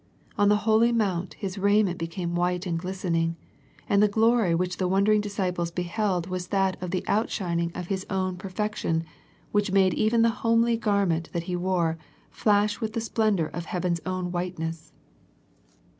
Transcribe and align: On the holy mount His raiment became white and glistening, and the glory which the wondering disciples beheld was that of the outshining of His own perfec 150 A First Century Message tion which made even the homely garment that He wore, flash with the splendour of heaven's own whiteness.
On 0.35 0.49
the 0.49 0.55
holy 0.65 0.91
mount 0.91 1.35
His 1.35 1.59
raiment 1.59 1.99
became 1.99 2.33
white 2.33 2.65
and 2.65 2.79
glistening, 2.79 3.35
and 3.87 4.01
the 4.01 4.07
glory 4.07 4.55
which 4.55 4.77
the 4.77 4.87
wondering 4.87 5.21
disciples 5.21 5.69
beheld 5.69 6.25
was 6.25 6.47
that 6.47 6.75
of 6.81 6.89
the 6.89 7.03
outshining 7.07 7.71
of 7.75 7.85
His 7.85 8.03
own 8.09 8.35
perfec 8.37 8.79
150 8.81 8.81
A 8.81 8.81
First 8.81 8.83
Century 8.87 9.03
Message 9.03 9.03
tion 9.03 9.51
which 9.51 9.71
made 9.71 9.93
even 9.93 10.21
the 10.23 10.41
homely 10.41 10.75
garment 10.75 11.29
that 11.33 11.43
He 11.43 11.55
wore, 11.55 11.99
flash 12.31 12.81
with 12.81 12.93
the 12.93 12.99
splendour 13.01 13.49
of 13.53 13.65
heaven's 13.65 14.01
own 14.07 14.31
whiteness. 14.31 14.91